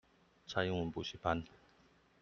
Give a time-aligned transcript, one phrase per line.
[0.47, 1.43] 菜英文補習班